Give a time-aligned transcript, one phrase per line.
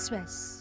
[0.00, 0.60] Express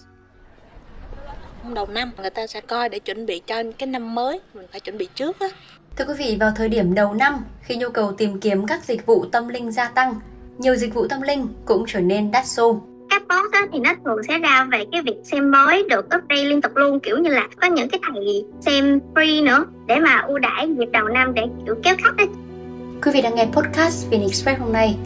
[1.76, 4.80] đầu năm người ta sẽ coi để chuẩn bị cho cái năm mới mình phải
[4.80, 5.48] chuẩn bị trước á
[5.98, 9.06] Thưa quý vị, vào thời điểm đầu năm, khi nhu cầu tìm kiếm các dịch
[9.06, 10.14] vụ tâm linh gia tăng,
[10.58, 12.82] nhiều dịch vụ tâm linh cũng trở nên đắt xô.
[13.10, 16.44] Các post đó thì nó thường sẽ ra về cái việc xem bói được update
[16.44, 20.24] liên tục luôn kiểu như là có những cái thầy xem free nữa để mà
[20.28, 22.28] ưu đãi dịp đầu năm để kiểu kéo khách ấy.
[23.04, 24.98] Quý vị đang nghe podcast Vin Express hôm nay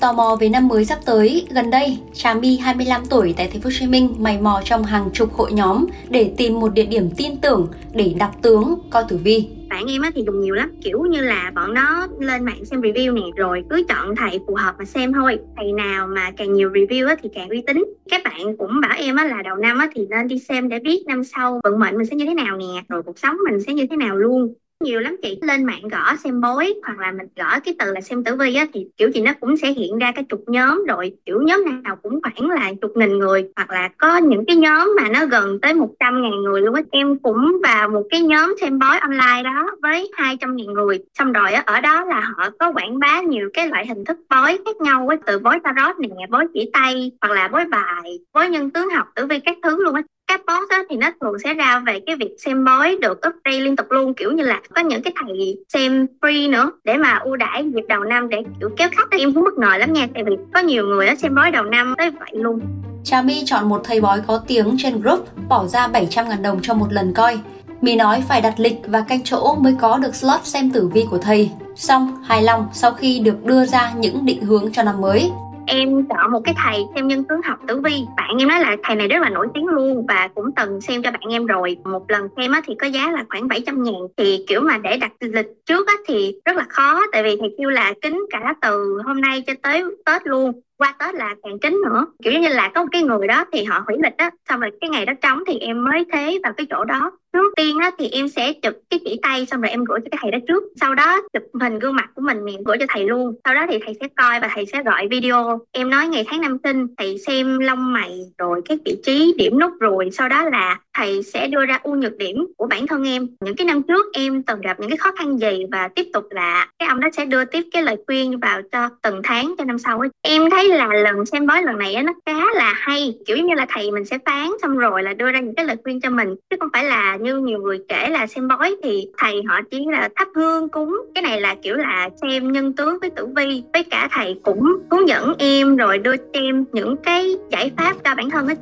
[0.00, 3.60] Tò mò về năm mới sắp tới, gần đây, Trà My 25 tuổi tại thành
[3.60, 6.86] phố Hồ Chí Minh mày mò trong hàng chục hội nhóm để tìm một địa
[6.86, 9.48] điểm tin tưởng để đọc tướng coi tử vi.
[9.68, 12.80] Bạn em á thì dùng nhiều lắm, kiểu như là bọn nó lên mạng xem
[12.80, 15.38] review nè, rồi cứ chọn thầy phù hợp mà xem thôi.
[15.56, 17.84] Thầy nào mà càng nhiều review á thì càng uy tín.
[18.10, 20.78] Các bạn cũng bảo em á là đầu năm á thì nên đi xem để
[20.78, 23.60] biết năm sau vận mệnh mình sẽ như thế nào nè, rồi cuộc sống mình
[23.60, 25.38] sẽ như thế nào luôn nhiều lắm chị.
[25.42, 28.54] Lên mạng gõ xem bói hoặc là mình gõ cái từ là xem tử vi
[28.54, 30.84] á, thì kiểu gì nó cũng sẽ hiện ra cái trục nhóm.
[30.88, 34.56] Rồi kiểu nhóm nào cũng khoảng là chục nghìn người hoặc là có những cái
[34.56, 36.82] nhóm mà nó gần tới một trăm ngàn người luôn á.
[36.90, 40.98] Em cũng vào một cái nhóm xem bói online đó với hai trăm ngàn người.
[41.18, 44.18] Xong rồi á, ở đó là họ có quảng bá nhiều cái loại hình thức
[44.30, 48.18] bói khác nhau á, từ bói tarot nè bói chỉ tay hoặc là bói bài
[48.34, 51.10] bói nhân tướng học, tử vi các thứ luôn á các post đó thì nó
[51.20, 54.44] thường sẽ ra về cái việc xem bói được update liên tục luôn kiểu như
[54.44, 58.28] là có những cái thầy xem free nữa để mà ưu đãi dịp đầu năm
[58.28, 61.06] để kiểu kéo khách em cũng bất ngờ lắm nha tại vì có nhiều người
[61.06, 62.60] đó xem bói đầu năm tới vậy luôn
[63.04, 66.58] Trà My chọn một thầy bói có tiếng trên group bỏ ra 700 ngàn đồng
[66.62, 67.38] cho một lần coi.
[67.80, 71.04] Mì nói phải đặt lịch và canh chỗ mới có được slot xem tử vi
[71.10, 71.50] của thầy.
[71.76, 75.30] Xong, hài lòng sau khi được đưa ra những định hướng cho năm mới
[75.66, 78.02] em chọn một cái thầy xem nhân tướng học tử vi.
[78.16, 81.02] Bạn em nói là thầy này rất là nổi tiếng luôn và cũng từng xem
[81.02, 81.76] cho bạn em rồi.
[81.84, 83.94] Một lần xem á thì có giá là khoảng 700 ngàn.
[84.16, 87.54] Thì kiểu mà để đặt lịch trước á thì rất là khó, tại vì thầy
[87.58, 91.58] kêu là kính cả từ hôm nay cho tới tết luôn, qua tết là càng
[91.58, 92.06] kính nữa.
[92.22, 94.70] Kiểu như là có một cái người đó thì họ hủy lịch á, xong rồi
[94.80, 97.90] cái ngày đó trống thì em mới thế vào cái chỗ đó trước tiên á
[97.98, 100.38] thì em sẽ chụp cái chỉ tay xong rồi em gửi cho cái thầy đó
[100.48, 100.62] trước.
[100.80, 103.34] Sau đó chụp hình gương mặt của mình mình gửi cho thầy luôn.
[103.44, 105.58] Sau đó thì thầy sẽ coi và thầy sẽ gọi video.
[105.72, 109.58] Em nói ngày tháng năm sinh, thầy xem lông mày, rồi các vị trí, điểm
[109.58, 113.08] nút, rồi sau đó là thầy sẽ đưa ra ưu nhược điểm của bản thân
[113.08, 113.28] em.
[113.40, 116.24] Những cái năm trước em từng gặp những cái khó khăn gì và tiếp tục
[116.30, 119.64] là cái ông đó sẽ đưa tiếp cái lời khuyên vào cho từng tháng, cho
[119.64, 120.08] năm sau ấy.
[120.22, 123.14] em thấy là lần xem bói lần này á, nó cái là hay.
[123.26, 125.76] Kiểu như là thầy mình sẽ phán xong rồi là đưa ra những cái lời
[125.84, 126.34] khuyên cho mình.
[126.50, 129.84] Chứ không phải là như nhiều người kể là xem bói thì thầy họ chỉ
[129.90, 130.96] là thắp hương cúng.
[131.14, 133.62] Cái này là kiểu là xem nhân tướng với tử vi.
[133.72, 137.96] Với cả thầy cũng hướng dẫn em rồi đưa cho em những cái giải pháp
[138.04, 138.56] cho bản thân ấy.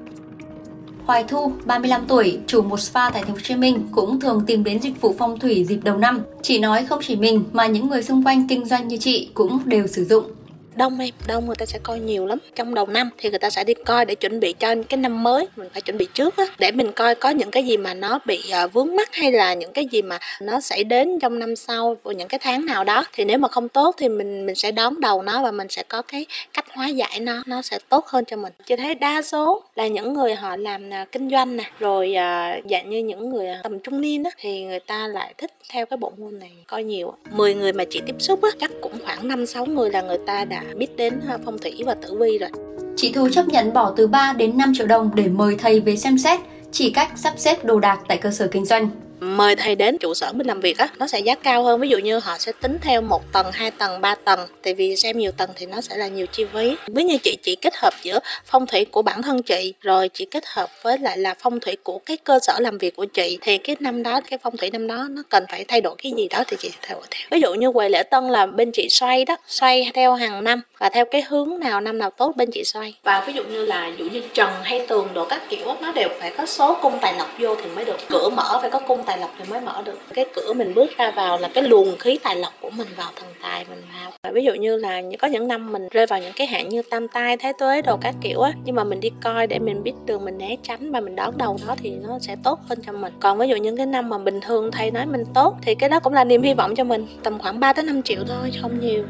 [1.04, 4.42] Hoài Thu, 35 tuổi, chủ một spa tại thành phố Hồ Chí Minh cũng thường
[4.46, 6.20] tìm đến dịch vụ phong thủy dịp đầu năm.
[6.42, 9.58] Chị nói không chỉ mình mà những người xung quanh kinh doanh như chị cũng
[9.64, 10.24] đều sử dụng
[10.76, 12.38] đông em đông người ta sẽ coi nhiều lắm.
[12.54, 15.22] Trong đầu năm thì người ta sẽ đi coi để chuẩn bị cho cái năm
[15.22, 17.94] mới, mình phải chuẩn bị trước á, để mình coi có những cái gì mà
[17.94, 21.38] nó bị à, vướng mắt hay là những cái gì mà nó sẽ đến trong
[21.38, 23.04] năm sau của những cái tháng nào đó.
[23.12, 25.82] Thì nếu mà không tốt thì mình mình sẽ đón đầu nó và mình sẽ
[25.82, 28.52] có cái cách hóa giải nó nó sẽ tốt hơn cho mình.
[28.66, 32.58] Chị thấy đa số là những người họ làm à, kinh doanh nè, rồi à,
[32.70, 35.96] dạng như những người tầm trung niên á, thì người ta lại thích theo cái
[35.96, 37.14] bộ môn này coi nhiều.
[37.30, 40.18] 10 người mà chị tiếp xúc á, chắc cũng khoảng năm sáu người là người
[40.26, 42.50] ta đã biết đến phong thủy và tử vi rồi.
[42.96, 45.96] Chị Thu chấp nhận bỏ từ 3 đến 5 triệu đồng để mời thầy về
[45.96, 46.40] xem xét,
[46.72, 50.14] chỉ cách sắp xếp đồ đạc tại cơ sở kinh doanh mời thầy đến trụ
[50.14, 51.80] sở mình làm việc á, nó sẽ giá cao hơn.
[51.80, 54.40] Ví dụ như họ sẽ tính theo một tầng, hai tầng, ba tầng.
[54.62, 56.76] Tại vì xem nhiều tầng thì nó sẽ là nhiều chi phí.
[56.86, 60.24] Ví như chị chỉ kết hợp giữa phong thủy của bản thân chị, rồi chị
[60.24, 63.38] kết hợp với lại là phong thủy của cái cơ sở làm việc của chị,
[63.40, 66.12] thì cái năm đó, cái phong thủy năm đó nó cần phải thay đổi cái
[66.16, 67.28] gì đó thì chị thay đổi theo.
[67.30, 70.60] Ví dụ như quầy lễ tân là bên chị xoay đó, xoay theo hàng năm
[70.78, 72.94] và theo cái hướng nào, năm nào tốt bên chị xoay.
[73.02, 75.92] Và ví dụ như là ví dụ như trần hay tường đồ các kiểu nó
[75.92, 77.96] đều phải có số cung tài lộc vô thì mới được.
[78.08, 79.98] Cửa mở phải có cung tài lộc thì mới mở được.
[80.14, 83.10] Cái cửa mình bước ra vào là cái luồng khí tài lộc của mình vào
[83.16, 84.12] thần tài mình vào.
[84.22, 86.82] Và ví dụ như là có những năm mình rơi vào những cái hạn như
[86.90, 89.82] tam tai thái tuế đồ các kiểu á, nhưng mà mình đi coi để mình
[89.82, 92.78] biết đường mình né tránh và mình đón đầu nó thì nó sẽ tốt hơn
[92.86, 93.12] cho mình.
[93.20, 95.88] Còn ví dụ những cái năm mà bình thường thầy nói mình tốt thì cái
[95.88, 98.52] đó cũng là niềm hy vọng cho mình, tầm khoảng 3 tới 5 triệu thôi,
[98.62, 99.04] không nhiều.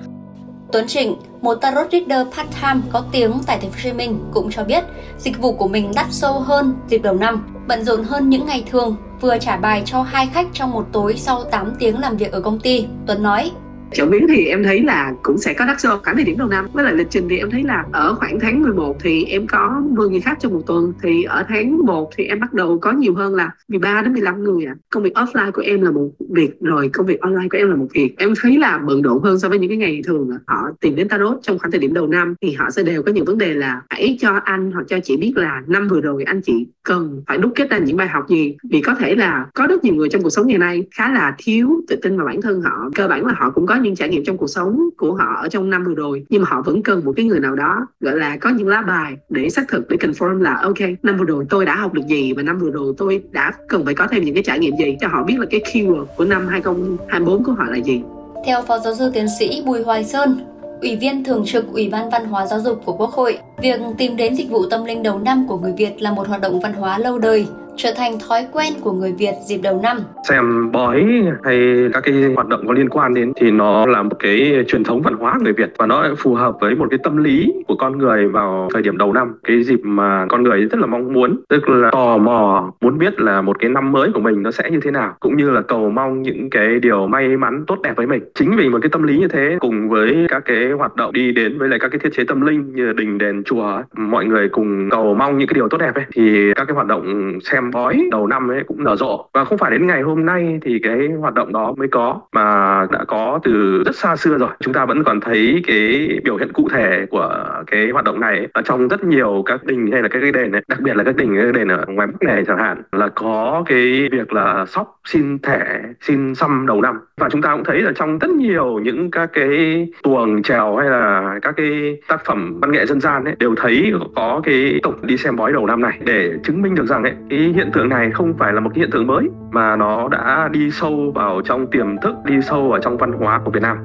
[0.75, 4.51] Tuấn Trịnh, một tarot reader part-time có tiếng tại thành phố Hồ Chí Minh cũng
[4.51, 4.85] cho biết
[5.19, 8.65] dịch vụ của mình đắt sâu hơn dịp đầu năm, bận rộn hơn những ngày
[8.71, 12.33] thường, vừa trả bài cho hai khách trong một tối sau 8 tiếng làm việc
[12.33, 12.87] ở công ty.
[13.07, 13.51] Tuấn nói,
[13.93, 16.49] Chợ biến thì em thấy là cũng sẽ có đắt show khoảng thời điểm đầu
[16.49, 19.47] năm với lại lịch trình thì em thấy là ở khoảng tháng 11 thì em
[19.47, 22.79] có 10 người khách trong một tuần thì ở tháng 1 thì em bắt đầu
[22.79, 24.75] có nhiều hơn là 13 đến 15 người à.
[24.91, 27.77] Công việc offline của em là một việc, rồi công việc online của em là
[27.77, 28.15] một việc.
[28.19, 30.31] Em thấy là bận rộn hơn so với những cái ngày thường.
[30.47, 33.13] Họ tìm đến tarot trong khoảng thời điểm đầu năm thì họ sẽ đều có
[33.13, 36.25] những vấn đề là hãy cho anh hoặc cho chị biết là năm vừa rồi
[36.25, 39.47] anh chị cần phải đúc kết ra những bài học gì vì có thể là
[39.55, 42.27] có rất nhiều người trong cuộc sống ngày nay khá là thiếu tự tin vào
[42.27, 44.89] bản thân họ cơ bản là họ cũng có những trải nghiệm trong cuộc sống
[44.97, 47.41] của họ ở trong năm vừa rồi nhưng mà họ vẫn cần một cái người
[47.41, 50.79] nào đó gọi là có những lá bài để xác thực để confirm là ok
[51.03, 53.85] năm vừa rồi tôi đã học được gì và năm vừa rồi tôi đã cần
[53.85, 56.25] phải có thêm những cái trải nghiệm gì cho họ biết là cái keyword của
[56.25, 58.03] năm 2024 của họ là gì.
[58.47, 60.39] Theo Phó Giáo sư Tiến sĩ Bùi Hoài Sơn,
[60.81, 64.17] Ủy viên Thường trực Ủy ban Văn hóa Giáo dục của Quốc hội, việc tìm
[64.17, 66.73] đến dịch vụ tâm linh đầu năm của người Việt là một hoạt động văn
[66.73, 69.97] hóa lâu đời, trở thành thói quen của người Việt dịp đầu năm.
[70.29, 71.05] Xem bói
[71.45, 74.85] hay các cái hoạt động có liên quan đến thì nó là một cái truyền
[74.85, 77.77] thống văn hóa người Việt và nó phù hợp với một cái tâm lý của
[77.77, 81.13] con người vào thời điểm đầu năm, cái dịp mà con người rất là mong
[81.13, 84.51] muốn, tức là tò mò muốn biết là một cái năm mới của mình nó
[84.51, 87.79] sẽ như thế nào, cũng như là cầu mong những cái điều may mắn tốt
[87.83, 88.23] đẹp với mình.
[88.35, 91.33] Chính vì một cái tâm lý như thế cùng với các cái hoạt động đi
[91.33, 94.49] đến với lại các cái thiết chế tâm linh như đình đền chùa, mọi người
[94.49, 97.64] cùng cầu mong những cái điều tốt đẹp ấy thì các cái hoạt động xem
[97.65, 99.29] xem bói đầu năm ấy cũng nở rộ.
[99.35, 102.87] Và không phải đến ngày hôm nay thì cái hoạt động đó mới có, mà
[102.91, 104.49] đã có từ rất xa xưa rồi.
[104.61, 108.49] Chúng ta vẫn còn thấy cái biểu hiện cụ thể của cái hoạt động này
[108.53, 111.05] ở trong rất nhiều các đình hay là các cái đền ấy, đặc biệt là
[111.05, 114.67] các đình, các đền ở ngoài bắc này chẳng hạn, là có cái việc là
[114.67, 116.99] sóc, xin thẻ, xin xăm đầu năm.
[117.21, 120.91] Và chúng ta cũng thấy là trong rất nhiều những các cái tuồng trèo hay
[120.91, 125.05] là các cái tác phẩm văn nghệ dân gian ấy, đều thấy có cái tục
[125.05, 127.89] đi xem bói đầu năm này để chứng minh được rằng ấy, cái hiện tượng
[127.89, 131.41] này không phải là một cái hiện tượng mới mà nó đã đi sâu vào
[131.45, 133.77] trong tiềm thức, đi sâu vào trong văn hóa của Việt Nam.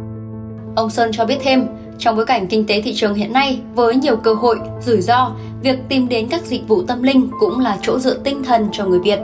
[0.76, 1.66] Ông Sơn cho biết thêm,
[1.98, 5.32] trong bối cảnh kinh tế thị trường hiện nay với nhiều cơ hội, rủi ro,
[5.64, 8.86] việc tìm đến các dịch vụ tâm linh cũng là chỗ dựa tinh thần cho
[8.86, 9.20] người Việt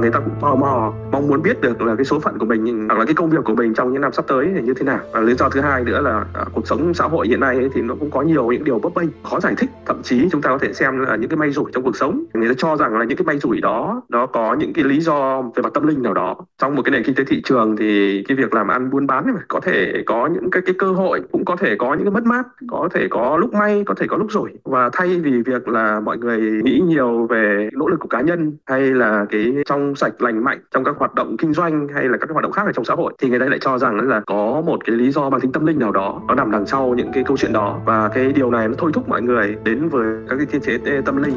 [0.00, 2.86] người ta cũng tò mò mong muốn biết được là cái số phận của mình
[2.88, 4.84] hoặc là cái công việc của mình trong những năm sắp tới thì như thế
[4.84, 5.00] nào.
[5.12, 7.68] Và lý do thứ hai nữa là à, cuộc sống xã hội hiện nay ấy,
[7.74, 9.70] thì nó cũng có nhiều những điều bấp bênh khó giải thích.
[9.86, 12.24] Thậm chí chúng ta có thể xem là những cái may rủi trong cuộc sống
[12.34, 15.00] người ta cho rằng là những cái may rủi đó nó có những cái lý
[15.00, 16.36] do về mặt tâm linh nào đó.
[16.58, 19.24] Trong một cái nền kinh tế thị trường thì cái việc làm ăn buôn bán
[19.26, 22.10] mà có thể có những cái cái cơ hội cũng có thể có những cái
[22.10, 24.50] mất mát có thể có lúc may có thể có lúc rủi.
[24.64, 28.56] Và thay vì việc là mọi người nghĩ nhiều về nỗ lực của cá nhân
[28.66, 32.18] hay là cái trong sạch lành mạnh trong các hoạt động kinh doanh hay là
[32.20, 34.20] các hoạt động khác ở trong xã hội, thì người ta lại cho rằng là
[34.26, 36.94] có một cái lý do mang tính tâm linh nào đó, nó nằm đằng sau
[36.96, 37.78] những cái câu chuyện đó.
[37.84, 41.00] Và cái điều này nó thôi thúc mọi người đến với các cái thiên chế
[41.06, 41.34] tâm linh.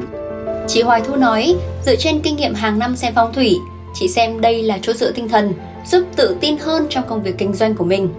[0.68, 1.56] Chị Hoài Thu nói,
[1.86, 3.56] dựa trên kinh nghiệm hàng năm xem phong thủy,
[3.94, 5.54] chị xem đây là chỗ dựa tinh thần,
[5.86, 8.10] giúp tự tin hơn trong công việc kinh doanh của mình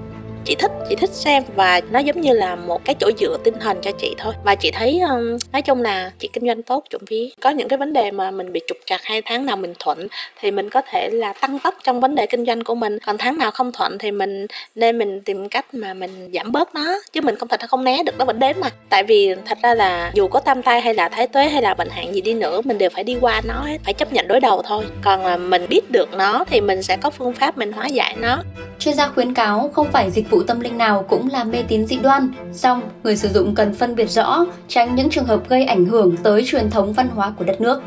[0.44, 3.54] chị thích chị thích xem và nó giống như là một cái chỗ dựa tinh
[3.60, 4.34] thần cho chị thôi.
[4.44, 7.68] Và chị thấy um, nói chung là chị kinh doanh tốt trộm phí có những
[7.68, 10.08] cái vấn đề mà mình bị trục trặc hai tháng nào mình thuận
[10.40, 12.98] thì mình có thể là tăng tốc trong vấn đề kinh doanh của mình.
[13.06, 16.74] Còn tháng nào không thuận thì mình nên mình tìm cách mà mình giảm bớt
[16.74, 18.68] nó chứ mình không thể không né được nó vẫn đến mà.
[18.88, 21.74] Tại vì thật ra là dù có tam tai hay là thái tuế hay là
[21.74, 24.28] bệnh hạn gì đi nữa mình đều phải đi qua nó hết phải chấp nhận
[24.28, 24.84] đối đầu thôi.
[25.02, 28.16] Còn là mình biết được nó thì mình sẽ có phương pháp mình hóa giải
[28.18, 28.42] nó.
[28.78, 31.86] Chuyên gia khuyến cáo không phải dịch vụ tâm linh nào cũng là mê tín
[31.86, 35.64] dị đoan, song người sử dụng cần phân biệt rõ, tránh những trường hợp gây
[35.64, 37.82] ảnh hưởng tới truyền thống văn hóa của đất nước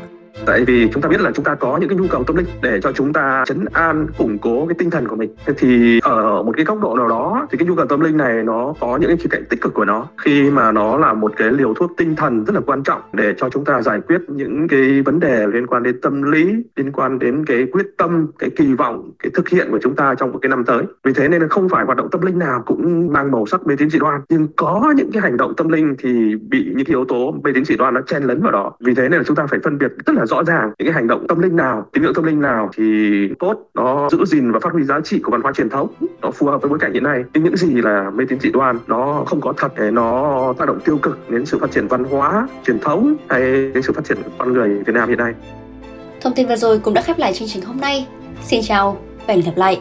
[0.46, 2.46] tại vì chúng ta biết là chúng ta có những cái nhu cầu tâm linh
[2.62, 5.30] để cho chúng ta chấn an, củng cố cái tinh thần của mình.
[5.56, 8.42] Thì ở một cái góc độ nào đó thì cái nhu cầu tâm linh này
[8.44, 10.06] nó có những cái khía cạnh tích cực của nó.
[10.18, 13.34] Khi mà nó là một cái liều thuốc tinh thần rất là quan trọng để
[13.36, 16.92] cho chúng ta giải quyết những cái vấn đề liên quan đến tâm lý, liên
[16.92, 20.32] quan đến cái quyết tâm, cái kỳ vọng, cái thực hiện của chúng ta trong
[20.32, 20.82] một cái năm tới.
[21.04, 23.66] Vì thế nên là không phải hoạt động tâm linh nào cũng mang màu sắc
[23.66, 24.20] mê tín dị đoan.
[24.28, 27.52] Nhưng có những cái hành động tâm linh thì bị những cái yếu tố mê
[27.54, 28.72] tín dị đoan nó chen lấn vào đó.
[28.80, 30.94] Vì thế nên là chúng ta phải phân biệt rất là rõ ràng những cái
[30.94, 32.84] hành động tâm linh nào, tín ngưỡng tâm linh nào thì
[33.38, 35.88] tốt, nó giữ gìn và phát huy giá trị của văn hóa truyền thống,
[36.22, 37.24] nó phù hợp với bối cảnh hiện nay.
[37.34, 40.68] Nhưng những gì là mê tín dị đoan, nó không có thật để nó tác
[40.68, 43.40] động tiêu cực đến sự phát triển văn hóa truyền thống hay
[43.74, 45.32] đến sự phát triển con người Việt Nam hiện nay.
[46.20, 48.06] Thông tin vừa rồi cũng đã khép lại chương trình hôm nay.
[48.42, 49.80] Xin chào và hẹn gặp lại.